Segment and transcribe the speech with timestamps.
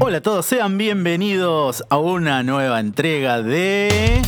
[0.00, 4.22] Hola a todos, sean bienvenidos a una nueva entrega de...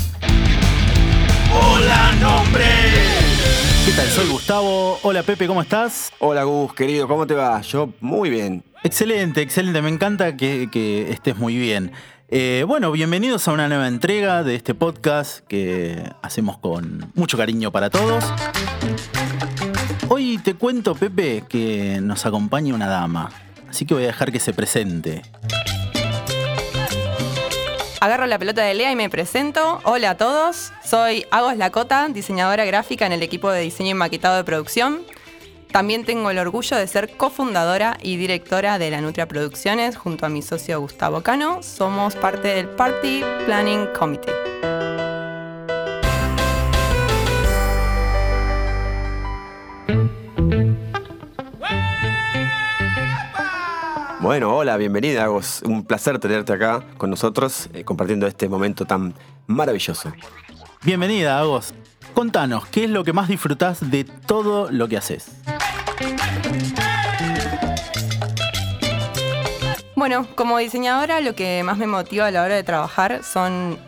[1.52, 2.64] ¡Hola, nombre!
[3.86, 4.06] ¿Qué tal?
[4.08, 4.98] Soy Gustavo.
[5.02, 6.10] Hola Pepe, ¿cómo estás?
[6.18, 7.60] Hola Gus, querido, ¿cómo te va?
[7.60, 8.64] Yo muy bien.
[8.82, 9.80] Excelente, excelente.
[9.80, 11.92] Me encanta que, que estés muy bien.
[12.28, 17.70] Eh, bueno, bienvenidos a una nueva entrega de este podcast que hacemos con mucho cariño
[17.72, 18.24] para todos.
[20.12, 23.30] Hoy te cuento, Pepe, que nos acompaña una dama.
[23.68, 25.22] Así que voy a dejar que se presente.
[28.00, 29.78] Agarro la pelota de Lea y me presento.
[29.84, 34.36] Hola a todos, soy Agos Lacota, diseñadora gráfica en el equipo de diseño y maquetado
[34.36, 35.02] de producción.
[35.70, 40.28] También tengo el orgullo de ser cofundadora y directora de la Nutria Producciones junto a
[40.28, 41.62] mi socio Gustavo Cano.
[41.62, 44.39] Somos parte del Party Planning Committee.
[54.20, 55.62] Bueno, hola, bienvenida, Agos.
[55.64, 59.14] Un placer tenerte acá con nosotros, eh, compartiendo este momento tan
[59.46, 60.12] maravilloso.
[60.82, 61.74] Bienvenida, Agos.
[62.14, 65.30] Contanos, ¿qué es lo que más disfrutás de todo lo que haces?
[69.96, 73.78] Bueno, como diseñadora lo que más me motiva a la hora de trabajar son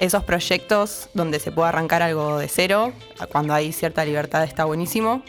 [0.00, 2.92] esos proyectos donde se puede arrancar algo de cero,
[3.32, 5.22] cuando hay cierta libertad está buenísimo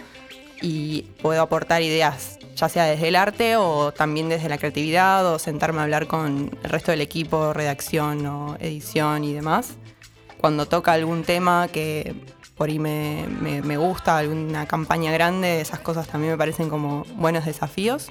[0.61, 5.39] y puedo aportar ideas ya sea desde el arte o también desde la creatividad o
[5.39, 9.75] sentarme a hablar con el resto del equipo, redacción o edición y demás.
[10.41, 12.13] Cuando toca algún tema que
[12.57, 13.25] por ahí me,
[13.63, 18.09] me- gusta, alguna campaña grande, esas cosas también me parecen como buenos desafíos.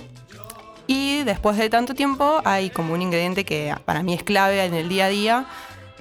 [0.87, 4.73] Y después de tanto tiempo hay como un ingrediente que para mí es clave en
[4.73, 5.47] el día a día,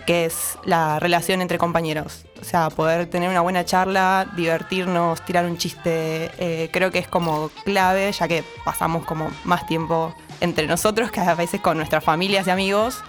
[0.07, 2.25] que es la relación entre compañeros.
[2.41, 7.09] O sea, poder tener una buena charla, divertirnos, tirar un chiste, eh, creo que es
[7.09, 12.03] como clave, ya que pasamos como más tiempo entre nosotros que a veces con nuestras
[12.03, 13.03] familias y amigos,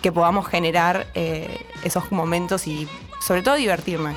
[0.00, 2.88] que podamos generar eh, esos momentos y
[3.20, 4.14] sobre todo divertirme.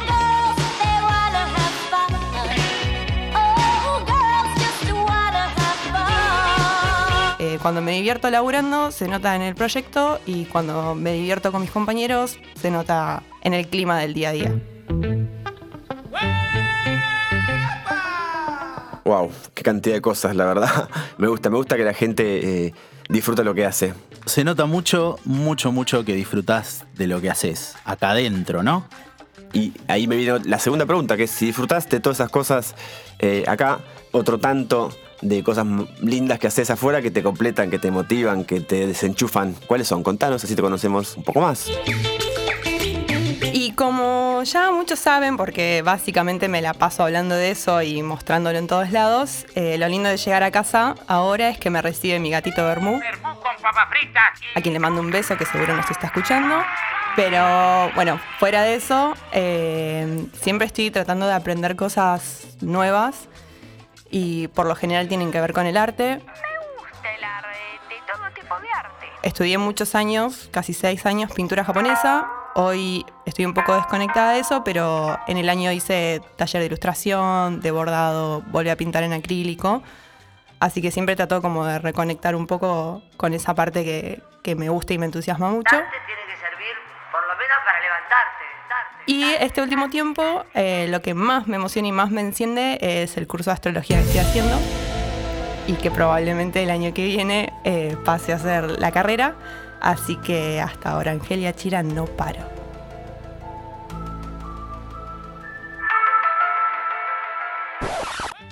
[7.68, 11.70] Cuando me divierto laburando se nota en el proyecto y cuando me divierto con mis
[11.70, 14.56] compañeros se nota en el clima del día a día.
[19.04, 20.90] Wow, qué cantidad de cosas, la verdad.
[21.18, 22.74] Me gusta, me gusta que la gente eh,
[23.10, 23.94] disfruta lo que hace.
[24.26, 28.88] Se nota mucho, mucho, mucho que disfrutás de lo que haces acá adentro, ¿no?
[29.52, 32.76] Y ahí me viene la segunda pregunta, que es si disfrutaste todas esas cosas
[33.20, 33.80] eh, acá,
[34.14, 34.90] otro tanto
[35.22, 35.66] de cosas
[36.02, 39.56] lindas que haces afuera que te completan, que te motivan, que te desenchufan.
[39.66, 40.04] ¿Cuáles son?
[40.04, 41.70] Contanos, así te conocemos un poco más.
[43.54, 48.58] Y como ya muchos saben, porque básicamente me la paso hablando de eso y mostrándolo
[48.58, 52.20] en todos lados, eh, lo lindo de llegar a casa ahora es que me recibe
[52.20, 53.00] mi gatito Bermú,
[54.56, 56.64] a quien le mando un beso que seguro nos está escuchando.
[57.16, 63.28] Pero bueno, fuera de eso, eh, siempre estoy tratando de aprender cosas nuevas
[64.10, 66.22] y por lo general tienen que ver con el arte.
[66.80, 69.08] gusta el arte, todo tipo de arte.
[69.24, 72.30] Estudié muchos años, casi seis años, pintura japonesa.
[72.56, 77.62] Hoy estoy un poco desconectada de eso, pero en el año hice taller de ilustración,
[77.62, 79.84] de bordado, volví a pintar en acrílico.
[80.60, 84.70] Así que siempre trato como de reconectar un poco con esa parte que, que me
[84.70, 85.70] gusta y me entusiasma mucho.
[85.70, 85.88] tiene
[86.26, 86.74] que servir
[87.12, 88.37] por lo menos para levantarte.
[89.08, 93.16] Y este último tiempo, eh, lo que más me emociona y más me enciende es
[93.16, 94.58] el curso de astrología que estoy haciendo
[95.66, 99.36] y que probablemente el año que viene eh, pase a hacer la carrera.
[99.80, 102.42] Así que hasta ahora, Angelia Chira, no paro.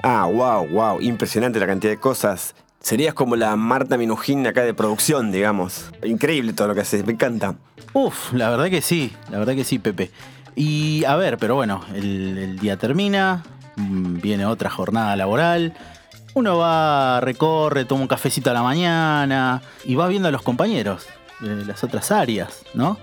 [0.03, 2.55] Ah, wow, wow, impresionante la cantidad de cosas.
[2.79, 5.91] Serías como la Marta Minujín acá de producción, digamos.
[6.01, 7.55] Increíble todo lo que haces, me encanta.
[7.91, 10.11] Uf, la verdad que sí, la verdad que sí, Pepe.
[10.55, 13.43] Y a ver, pero bueno, el, día termina,
[13.75, 15.73] viene otra jornada laboral,
[16.33, 21.07] uno va, recorre, toma un cafecito a la mañana y va viendo a los compañeros
[21.41, 22.97] de las otras áreas, ¿no?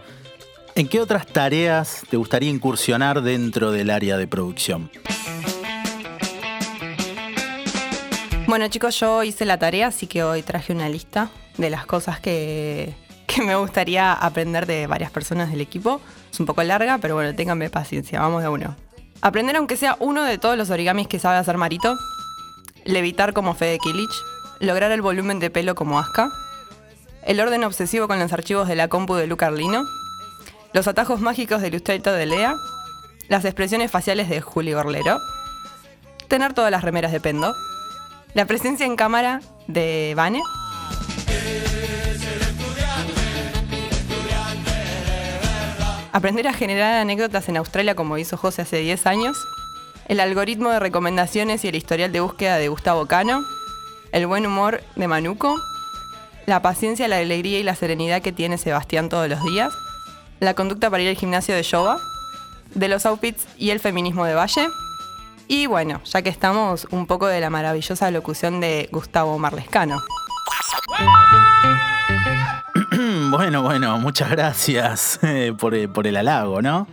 [0.75, 4.91] ¿En qué otras tareas te gustaría incursionar dentro del área de producción?
[8.47, 12.21] Bueno chicos, yo hice la tarea, así que hoy traje una lista de las cosas
[12.21, 12.95] que,
[13.33, 16.01] que me gustaría aprender de varias personas del equipo.
[16.31, 18.77] Es un poco larga, pero bueno, ténganme paciencia, vamos de uno.
[19.21, 21.97] Aprender aunque sea uno de todos los origamis que sabe hacer Marito.
[22.85, 24.11] Levitar como Fede Kilich.
[24.61, 26.31] Lograr el volumen de pelo como Aska.
[27.25, 29.85] El orden obsesivo con los archivos de la compu de Luca Arlino.
[30.73, 32.55] Los atajos mágicos de Illustrator de Lea.
[33.29, 35.19] Las expresiones faciales de Juli Gorlero.
[36.29, 37.55] tener todas las remeras de Pendo,
[38.35, 40.43] la presencia en cámara de Vane,
[46.13, 49.37] aprender a generar anécdotas en Australia como hizo José hace 10 años,
[50.09, 53.45] el algoritmo de recomendaciones y el historial de búsqueda de Gustavo Cano,
[54.13, 55.57] el buen humor de Manuco,
[56.47, 59.73] la paciencia, la alegría y la serenidad que tiene Sebastián todos los días,
[60.41, 61.99] la conducta para ir al gimnasio de Yoga,
[62.75, 64.69] de los outfits y el feminismo de Valle,
[65.49, 70.03] y bueno, ya que estamos, un poco de la maravillosa locución de Gustavo Marlescano.
[73.33, 76.87] Bueno, bueno, muchas gracias eh, por, eh, por el halago, ¿no?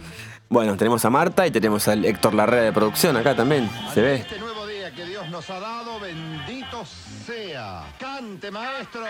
[0.47, 3.69] Bueno, tenemos a Marta y tenemos al Héctor Larrea de producción acá también.
[3.93, 4.15] Se ve.
[4.15, 6.85] Este nuevo día que Dios nos ha dado, bendito
[7.25, 7.93] sea.
[7.99, 9.01] Cante, maestro.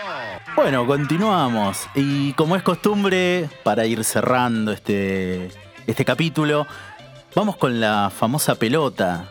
[0.56, 1.86] Bueno, continuamos.
[1.94, 5.52] Y como es costumbre, para ir cerrando este,
[5.86, 6.66] este capítulo,
[7.36, 9.30] vamos con la famosa pelota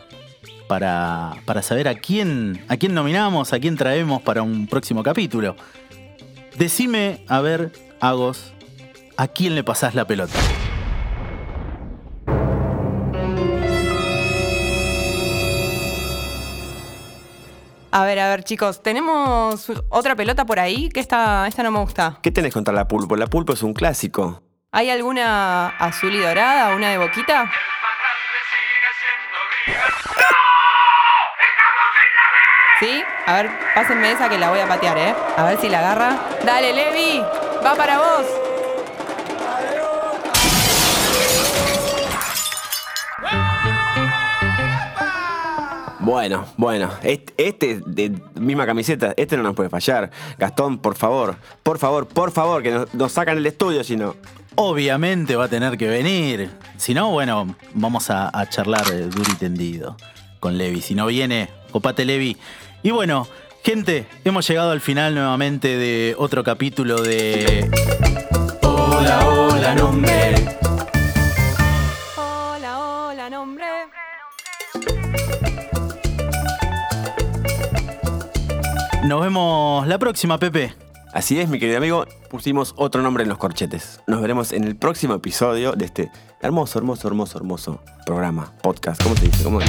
[0.68, 5.54] para, para saber a quién, a quién nominamos, a quién traemos para un próximo capítulo.
[6.56, 8.54] Decime, a ver, Agos,
[9.18, 10.32] ¿a quién le pasás la pelota?
[17.92, 21.80] A ver, a ver, chicos, tenemos otra pelota por ahí que esta, esta no me
[21.80, 22.18] gusta.
[22.22, 23.16] ¿Qué tenés contra la pulpo?
[23.16, 24.42] La pulpo es un clásico.
[24.72, 27.50] ¿Hay alguna azul y dorada, una de boquita?
[32.78, 33.04] ¿Sí?
[33.26, 35.14] A ver, pásenme esa que la voy a patear, ¿eh?
[35.36, 36.16] A ver si la agarra.
[36.46, 37.22] Dale, Levi,
[37.64, 38.26] va para vos.
[46.02, 50.10] Bueno, bueno, este, este de misma camiseta, este no nos puede fallar.
[50.38, 54.16] Gastón, por favor, por favor, por favor, que nos, nos sacan el estudio, si no.
[54.54, 56.50] Obviamente va a tener que venir.
[56.78, 59.96] Si no, bueno, vamos a, a charlar eh, duro y tendido
[60.40, 60.80] con Levi.
[60.80, 62.36] Si no viene, copate Levi.
[62.82, 63.28] Y bueno,
[63.62, 67.70] gente, hemos llegado al final nuevamente de otro capítulo de...
[68.62, 70.34] Hola, hola, nombre.
[72.16, 73.64] Hola, hola, nombre.
[79.04, 80.74] Nos vemos la próxima, Pepe.
[81.12, 84.00] Así es, mi querido amigo, pusimos otro nombre en los corchetes.
[84.06, 86.10] Nos veremos en el próximo episodio de este
[86.40, 89.02] hermoso, hermoso, hermoso, hermoso programa, podcast.
[89.02, 89.42] ¿Cómo se dice?
[89.42, 89.58] ¿Cómo?
[89.58, 89.66] ¡Hola,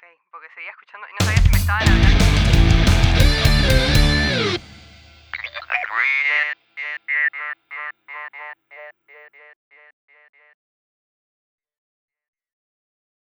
[0.00, 2.30] ok, porque seguía escuchando y no sabía si me estaban hablando.